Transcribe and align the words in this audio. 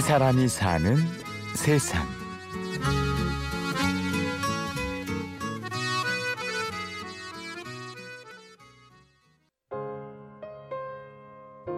이 0.00 0.02
사람이 0.02 0.48
사는 0.48 0.96
세상. 1.54 2.08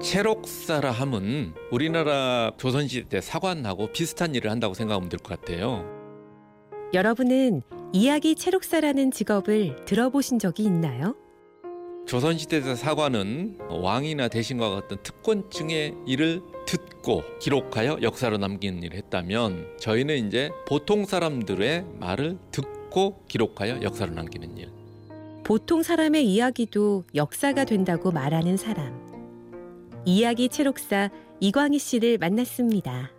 체록사라 0.00 0.90
함은 0.92 1.54
우리나라 1.72 2.52
조선시대 2.56 3.08
때 3.08 3.20
사관하고 3.20 3.88
비슷한 3.92 4.34
일을 4.36 4.52
한다고 4.52 4.74
생각하면 4.74 5.08
될 5.08 5.18
것 5.18 5.40
같아요. 5.40 5.84
여러분은 6.94 7.62
이야기 7.92 8.34
체록사라는 8.36 9.10
직업을 9.10 9.84
들어보신 9.84 10.38
적이 10.38 10.64
있나요? 10.64 11.16
조선시대 12.06 12.74
사관은 12.74 13.58
왕이나 13.68 14.28
대신과 14.28 14.70
같은 14.70 14.98
특권층의 15.02 15.94
일을 16.06 16.42
듣고 16.66 17.22
기록하여 17.40 17.98
역사로 18.02 18.38
남기는 18.38 18.82
일을 18.82 18.96
했다면 18.98 19.78
저희는 19.78 20.26
이제 20.28 20.50
보통 20.66 21.04
사람들의 21.04 21.86
말을 21.98 22.38
듣고 22.50 23.22
기록하여 23.28 23.82
역사로 23.82 24.12
남기는 24.12 24.56
일. 24.58 24.70
보통 25.44 25.82
사람의 25.82 26.26
이야기도 26.26 27.04
역사가 27.14 27.64
된다고 27.64 28.10
말하는 28.12 28.56
사람. 28.56 29.00
이야기 30.04 30.48
체록사 30.48 31.10
이광희 31.40 31.78
씨를 31.78 32.18
만났습니다. 32.18 33.10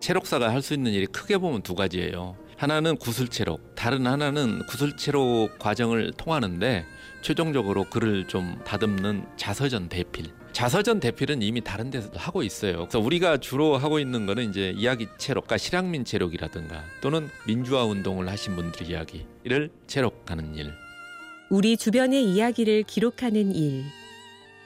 체록사가 0.00 0.50
할 0.50 0.62
수 0.62 0.74
있는 0.74 0.92
일이 0.92 1.06
크게 1.06 1.38
보면 1.38 1.62
두 1.62 1.74
가지예요. 1.74 2.36
하나는 2.60 2.98
구술체록, 2.98 3.74
다른 3.74 4.06
하나는 4.06 4.66
구술체록 4.66 5.58
과정을 5.58 6.12
통하는데 6.18 6.84
최종적으로 7.22 7.84
글을 7.84 8.28
좀 8.28 8.60
다듬는 8.66 9.24
자서전 9.38 9.88
대필. 9.88 10.26
자서전 10.52 11.00
대필은 11.00 11.40
이미 11.40 11.62
다른 11.62 11.90
데서도 11.90 12.18
하고 12.18 12.42
있어요. 12.42 12.80
그래서 12.80 13.00
우리가 13.00 13.38
주로 13.38 13.78
하고 13.78 13.98
있는 13.98 14.26
거는 14.26 14.50
이제 14.50 14.74
이야기 14.76 15.06
체록과 15.16 15.56
실향민 15.56 16.04
체록이라든가 16.04 16.84
또는 17.00 17.30
민주화 17.46 17.84
운동을 17.84 18.28
하신 18.28 18.56
분들 18.56 18.90
이야기를 18.90 19.70
체록하는 19.86 20.54
일. 20.54 20.74
우리 21.48 21.78
주변의 21.78 22.26
이야기를 22.26 22.82
기록하는 22.82 23.54
일. 23.54 23.84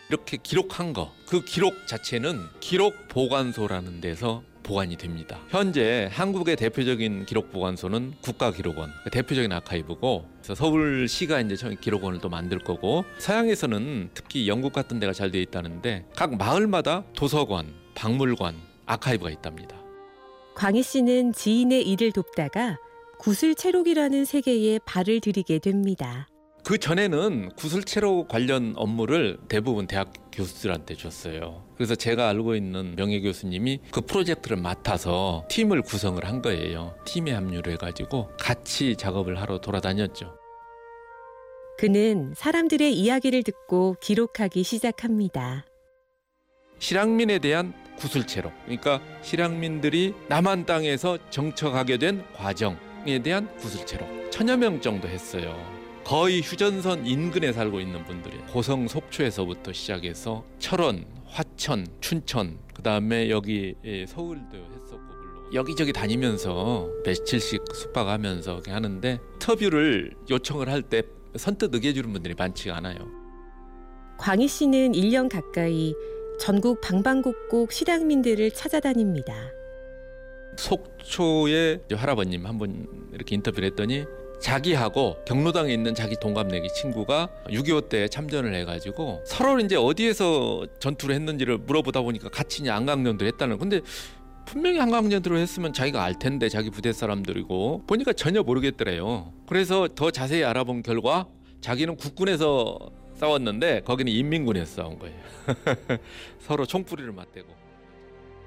이렇게 0.09 0.37
기록한 0.43 0.95
거, 0.95 1.15
그 1.29 1.45
기록 1.45 1.87
자체는 1.87 2.41
기록 2.59 3.07
보관소라는 3.09 4.01
데서 4.01 4.43
보관이 4.65 4.97
됩니다. 4.97 5.39
현재 5.51 6.09
한국의 6.11 6.57
대표적인 6.57 7.27
기록 7.27 7.53
보관소는 7.53 8.15
국가기록원, 8.21 8.91
대표적인 9.13 9.53
아카이브고 9.53 10.25
서울시가 10.43 11.41
이제 11.43 11.77
기록원을 11.81 12.19
또 12.21 12.29
만들 12.29 12.59
거고 12.59 13.05
서양에서는 13.19 14.11
특히 14.15 14.49
영국 14.49 14.73
같은 14.73 14.99
데가 14.99 15.13
잘 15.13 15.31
되어 15.31 15.41
있다는데 15.41 16.07
각 16.17 16.37
마을마다 16.37 17.05
도서관, 17.15 17.73
박물관, 17.95 18.57
아카이브가 18.87 19.31
있답니다. 19.31 19.77
광희 20.57 20.83
씨는 20.83 21.33
지인의 21.33 21.83
일을 21.89 22.11
돕다가 22.13 22.79
구슬체록이라는 23.19 24.25
세계에 24.25 24.79
발을 24.85 25.21
들이게 25.21 25.59
됩니다. 25.59 26.29
그 26.65 26.79
전에는 26.79 27.51
구슬체로 27.57 28.27
관련 28.27 28.73
업무를 28.77 29.37
대부분 29.49 29.87
대학 29.87 30.15
교수들한테 30.33 30.95
줬어요. 30.95 31.63
그래서 31.77 31.95
제가 31.95 32.31
알고 32.31 32.55
있는 32.55 32.97
명예 32.97 33.21
교수님이 33.21 33.81
그 33.91 34.01
프로젝트를 34.01 34.57
맡아서 34.57 35.45
팀을 35.51 35.83
구성을 35.83 36.25
한 36.25 36.41
거예요. 36.41 36.95
팀에 37.05 37.33
합류를 37.33 37.75
해가지고 37.75 38.31
같이 38.41 38.97
작업을 38.97 39.39
하러 39.39 39.61
돌아다녔죠. 39.61 40.39
그는 41.77 42.33
사람들의 42.35 42.95
이야기를 42.95 43.43
듣고 43.43 43.97
기록하기 44.01 44.63
시작합니다. 44.63 45.67
실향민에 46.79 47.41
대한 47.41 47.75
구슬체록, 47.99 48.53
그러니까 48.65 49.01
실향민들이 49.21 50.15
남한 50.29 50.65
땅에서 50.65 51.19
정착하게 51.29 51.99
된 51.99 52.25
과정에 52.33 53.19
대한 53.23 53.55
구슬체록 53.57 54.31
천여 54.31 54.57
명 54.57 54.81
정도 54.81 55.09
했어요. 55.09 55.84
거의 56.05 56.43
휴전선 56.43 57.07
인근에 57.07 57.53
살고 57.53 57.81
있는 57.81 58.05
분들이 58.05 58.37
고성 58.51 58.87
속초에서부터 58.87 59.73
시작해서 59.73 60.45
철원, 60.59 61.07
화천, 61.27 61.87
춘천 62.01 62.59
그 62.75 62.83
다음에 62.83 63.31
여기 63.31 63.75
서울도 64.07 64.57
했었고 64.57 64.99
물론 64.99 65.55
여기저기 65.55 65.93
다니면서 65.93 66.89
며칠씩 67.05 67.63
숙박하면서 67.75 68.63
하는데 68.69 69.19
인터뷰를 69.35 70.15
요청을 70.31 70.69
할 70.69 70.83
때 70.83 71.03
선뜻 71.37 71.75
의해주는 71.75 72.13
분들이 72.13 72.35
많지가 72.35 72.77
않아요. 72.77 72.99
광희 74.19 74.47
씨는 74.47 74.93
1년 74.93 75.29
가까이 75.29 75.95
전국 76.39 76.81
방방곡곡 76.81 77.73
실향민들을 77.73 78.53
찾아다닙니다. 78.53 79.35
속초의 80.57 81.81
할아버님 81.93 82.47
한 82.47 82.59
분 82.59 82.87
이렇게 83.13 83.35
인터뷰를 83.35 83.71
했더니 83.71 84.05
자기하고 84.45 85.17
경로당에 85.25 85.73
있는 85.73 85.95
자기 85.95 86.17
동갑내기 86.17 86.69
친구가 86.69 87.31
6.25 87.47 87.89
때 87.89 88.09
참전을 88.09 88.55
해가지고 88.55 89.23
서로 89.25 89.59
이제 89.59 89.75
어디에서 89.75 90.67
전투를 90.81 91.15
했는지를 91.15 91.57
물어보다 91.59 92.03
보니까 92.03 92.29
같이 92.29 92.61
이제 92.61 92.71
안강연도 92.71 93.25
했다는 93.25 93.57
근데 93.57 93.81
분명히 94.45 94.79
한강연도로 94.79 95.39
했으면 95.39 95.73
자기가 95.73 96.05
알 96.05 96.19
텐데 96.19 96.51
자기 96.51 96.69
부대 96.69 96.93
사람들이고 96.93 97.85
보니까 97.87 98.13
전혀 98.13 98.43
모르겠더래요. 98.43 99.33
그래서 99.47 99.89
더 99.95 100.11
자세히 100.11 100.45
알아본 100.45 100.83
결과 100.83 101.27
자기는 101.63 101.97
국군에서 101.97 102.79
싸웠는데 103.15 103.81
거기는 103.87 104.13
인민군에서 104.13 104.83
싸운 104.83 104.99
거예요. 104.99 105.17
서로 106.41 106.67
총뿌리를 106.67 107.11
맞대고. 107.13 107.64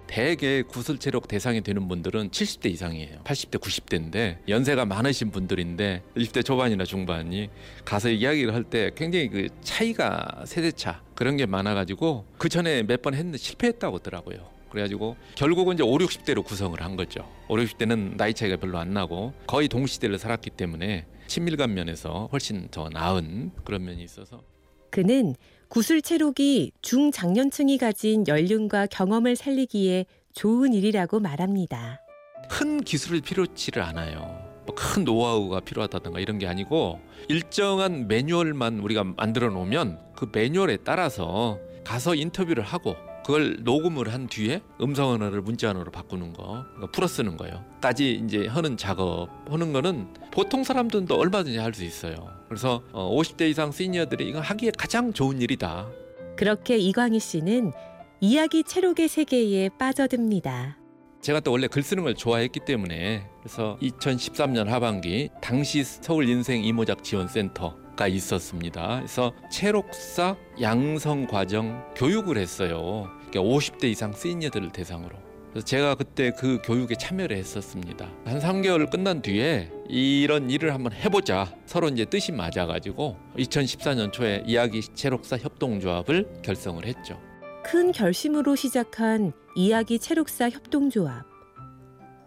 대개 0.08 0.62
구슬 0.64 0.98
체력 0.98 1.28
대상이 1.28 1.62
되는 1.62 1.88
분들은 1.88 2.30
70대 2.32 2.68
이상이에요. 2.72 3.20
80대, 3.24 3.60
90대인데 3.60 4.38
연세가 4.48 4.86
많으신 4.86 5.32
분들인데 5.32 6.04
20대 6.16 6.44
초반이나 6.46 6.86
중반이 6.86 7.50
가서 7.86 8.10
이야기를 8.10 8.54
할 8.54 8.64
때 8.64 8.92
굉장히 8.96 9.30
그 9.30 9.48
차이가 9.62 10.44
세대 10.46 10.72
차 10.72 11.02
그런 11.16 11.38
게 11.38 11.46
많아가지고 11.46 12.26
그 12.38 12.50
전에 12.50 12.84
몇 12.84 13.02
번 13.02 13.14
했는데 13.14 13.38
실패했다고 13.38 13.98
하더라고요. 13.98 14.50
그래가지고 14.72 15.16
결국은 15.36 15.76
이제 15.76 15.84
5, 15.84 15.92
60대로 15.98 16.44
구성을 16.44 16.80
한 16.82 16.96
거죠. 16.98 17.30
5, 17.48 17.56
60대는 17.56 18.18
나이 18.18 18.34
차이가 18.34 18.58
별로 18.58 18.78
안 18.80 18.94
나고 18.94 19.34
거의 19.46 19.68
동시대를 19.70 20.18
살았기 20.20 20.50
때문에 20.52 21.06
친밀감 21.28 21.74
면에서 21.74 22.28
훨씬 22.32 22.68
더 22.70 22.90
나은 22.90 23.52
그런 23.64 23.86
면이 23.86 24.04
있어서 24.04 24.42
그는 24.90 25.36
구슬체록이 25.70 26.72
중장년층이 26.82 27.78
가진 27.78 28.26
연륜과 28.28 28.88
경험을 28.88 29.36
살리기에 29.36 30.06
좋은 30.34 30.74
일이라고 30.74 31.20
말합니다. 31.20 32.02
큰 32.50 32.82
기술을 32.82 33.22
필요치를 33.22 33.82
않아요. 33.84 34.48
뭐큰 34.66 35.04
노하우가 35.04 35.62
필요하다든가 35.62 36.20
이런 36.20 36.40
게 36.40 36.48
아니고 36.48 37.00
일정한 37.30 38.08
매뉴얼만 38.08 38.80
우리가 38.80 39.04
만들어 39.04 39.50
놓으면 39.50 40.00
그 40.16 40.30
매뉴얼에 40.32 40.78
따라서 40.84 41.60
가서 41.84 42.16
인터뷰를 42.16 42.64
하고 42.64 42.96
그걸 43.28 43.58
녹음을 43.60 44.14
한 44.14 44.28
뒤에 44.28 44.62
음성 44.80 45.10
언어를 45.10 45.42
문자 45.42 45.70
언어로 45.70 45.92
바꾸는 45.92 46.32
거, 46.32 46.64
그러니까 46.76 46.92
풀어 46.94 47.08
쓰는 47.08 47.36
거요. 47.36 47.62
까지 47.82 48.22
이제 48.24 48.48
하는 48.48 48.78
작업 48.78 49.28
하는 49.50 49.74
거는 49.74 50.14
보통 50.32 50.64
사람들도 50.64 51.14
얼마든지 51.14 51.58
할 51.58 51.74
수 51.74 51.84
있어요. 51.84 52.30
그래서 52.48 52.82
50대 52.94 53.50
이상 53.50 53.74
시니어들이 53.74 54.30
이거 54.30 54.40
하기에 54.40 54.72
가장 54.78 55.12
좋은 55.12 55.42
일이다. 55.42 55.90
그렇게 56.38 56.78
이광희 56.78 57.20
씨는 57.20 57.74
이야기 58.22 58.64
체록의 58.64 59.10
세계에 59.10 59.72
빠져듭니다. 59.78 60.78
제가 61.20 61.42
또 61.42 61.52
원래 61.52 61.68
글 61.68 61.84
쓰는 61.84 62.04
걸 62.04 62.16
좋아했기 62.16 62.62
때문에 62.62 63.28
그래서 63.42 63.78
2013년 63.82 64.68
하반기 64.68 65.28
당시 65.42 65.84
서울 65.84 66.30
인생 66.30 66.64
이모작 66.64 67.04
지원센터 67.04 67.76
가 67.98 68.08
있었습니다. 68.08 68.98
그래서 69.00 69.34
체록사 69.52 70.38
양성 70.62 71.28
과정 71.28 71.84
교육을 71.96 72.38
했어요. 72.38 73.10
50대 73.34 73.86
이상 73.86 74.14
시니어들을 74.14 74.72
대상으로. 74.72 75.16
그래서 75.50 75.66
제가 75.66 75.96
그때 75.96 76.32
그 76.38 76.60
교육에 76.64 76.96
참여를 76.96 77.36
했었습니다. 77.36 78.10
한 78.26 78.40
3개월 78.40 78.90
끝난 78.90 79.22
뒤에 79.22 79.72
이런 79.90 80.50
일을 80.50 80.74
한번 80.74 80.94
해보자. 80.94 81.54
서로 81.66 81.90
이제 81.90 82.06
뜻이 82.06 82.32
맞아가지고 82.32 83.18
2014년 83.38 84.14
초에 84.14 84.44
이야기 84.46 84.82
체록사 84.82 85.38
협동조합을 85.38 86.42
결성을 86.44 86.86
했죠. 86.86 87.20
큰 87.64 87.92
결심으로 87.92 88.56
시작한 88.56 89.34
이야기 89.56 90.00
체록사 90.00 90.50
협동조합. 90.50 91.26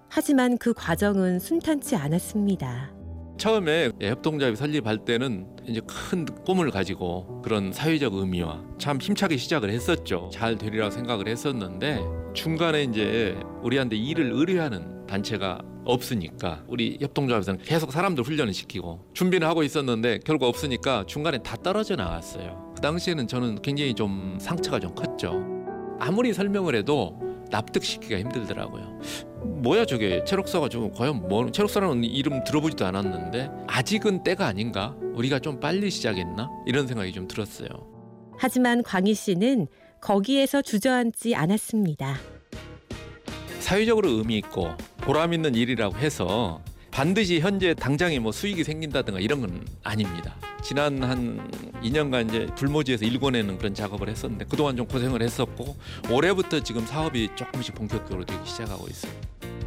하지만 0.08 0.58
그 0.58 0.74
과정은 0.74 1.38
순탄치 1.38 1.94
않았습니다. 1.96 2.99
처음에 3.40 3.90
협동조합이 3.98 4.54
설립할 4.54 4.98
때는 5.06 5.46
이제 5.66 5.80
큰 5.86 6.26
꿈을 6.44 6.70
가지고 6.70 7.40
그런 7.42 7.72
사회적 7.72 8.12
의미와 8.12 8.62
참 8.76 8.98
힘차게 9.00 9.38
시작을 9.38 9.70
했었죠. 9.70 10.28
잘 10.30 10.58
되리라고 10.58 10.90
생각을 10.90 11.26
했었는데 11.26 12.00
중간에 12.34 12.82
이제 12.82 13.34
우리한테 13.62 13.96
일을 13.96 14.30
의뢰하는 14.34 15.06
단체가 15.06 15.58
없으니까 15.86 16.64
우리 16.68 16.98
협동조합에서는 17.00 17.62
계속 17.64 17.92
사람들 17.92 18.24
훈련을 18.24 18.52
시키고 18.52 19.06
준비는 19.14 19.48
하고 19.48 19.62
있었는데 19.62 20.18
결과 20.18 20.46
없으니까 20.46 21.04
중간에 21.06 21.38
다 21.38 21.56
떨어져 21.56 21.96
나왔어요. 21.96 22.74
그 22.76 22.82
당시에는 22.82 23.26
저는 23.26 23.62
굉장히 23.62 23.94
좀 23.94 24.36
상처가 24.38 24.78
좀 24.78 24.94
컸죠. 24.94 25.42
아무리 25.98 26.34
설명을 26.34 26.74
해도 26.74 27.18
납득시키기가 27.50 28.18
힘들더라고요. 28.20 29.00
뭐야 29.62 29.84
저게 29.84 30.24
체록사가 30.24 30.68
좀 30.68 30.92
과연 30.92 31.28
뭐 31.28 31.50
체록사라는 31.50 32.04
이름 32.04 32.44
들어보지도 32.44 32.86
않았는데 32.86 33.50
아직은 33.66 34.22
때가 34.22 34.46
아닌가? 34.46 34.94
우리가 35.14 35.38
좀 35.38 35.60
빨리 35.60 35.90
시작했나? 35.90 36.48
이런 36.66 36.86
생각이 36.86 37.12
좀 37.12 37.26
들었어요. 37.26 37.68
하지만 38.38 38.82
광희 38.82 39.14
씨는 39.14 39.66
거기에서 40.00 40.62
주저앉지 40.62 41.34
않았습니다. 41.34 42.16
사회적으로 43.58 44.08
의미 44.08 44.38
있고 44.38 44.70
보람 44.98 45.32
있는 45.32 45.54
일이라고 45.54 45.96
해서 45.98 46.62
반드시 46.90 47.40
현재 47.40 47.74
당장에 47.74 48.18
뭐 48.18 48.32
수익이 48.32 48.64
생긴다든가 48.64 49.20
이런 49.20 49.40
건 49.40 49.64
아닙니다. 49.82 50.36
지난 50.62 51.02
한 51.02 51.50
2년간 51.82 52.28
이제 52.28 52.46
불모지에서 52.56 53.04
일궈내는 53.04 53.58
그런 53.58 53.74
작업을 53.74 54.08
했었는데 54.08 54.46
그동안 54.46 54.76
좀 54.76 54.86
고생을 54.86 55.22
했었고 55.22 55.76
올해부터 56.10 56.60
지금 56.60 56.86
사업이 56.86 57.30
조금씩 57.36 57.74
본격적으로 57.74 58.24
되기 58.24 58.38
시작하고 58.44 58.86
있어요. 58.88 59.12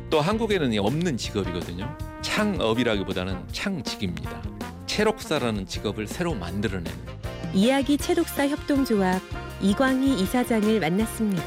또 0.10 0.22
한국에는 0.22 0.78
없는 0.78 1.18
직업이거든요. 1.18 1.98
창업이라기보다는 2.22 3.48
창직입니다. 3.52 4.44
체록사라는 4.86 5.66
직업을 5.66 6.08
새로 6.08 6.36
만들어내는 6.36 6.92
이야기 7.54 7.98
체록사 7.98 8.48
협동조합 8.48 9.22
이광희 9.62 10.22
이사장을 10.22 10.80
만났습니다. 10.80 11.44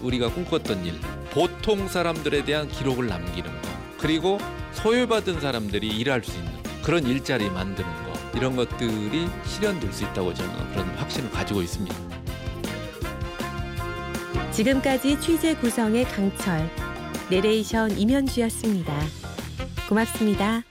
우리가 0.00 0.32
꿈꿨던 0.32 0.84
일, 0.84 0.94
보통 1.30 1.88
사람들에 1.88 2.44
대한 2.44 2.68
기록을 2.68 3.06
남기는 3.06 3.50
거, 3.50 3.68
그리고 3.98 4.38
소외받은 4.72 5.40
사람들이 5.40 5.88
일할 5.88 6.22
수 6.22 6.36
있는 6.36 6.52
그런 6.82 7.06
일자리 7.06 7.48
만드는 7.50 7.88
거, 8.04 8.05
이런 8.36 8.54
것들이 8.54 9.28
실현될 9.46 9.92
수 9.92 10.04
있다고 10.04 10.34
저는 10.34 10.70
그런 10.72 10.86
확신을 10.96 11.30
가지고 11.30 11.62
있습니다. 11.62 11.96
지금까지 14.52 15.18
취재 15.20 15.54
구성의 15.56 16.04
강철, 16.04 16.68
내레이션 17.30 17.98
임현주였습니다. 17.98 18.92
고맙습니다. 19.88 20.62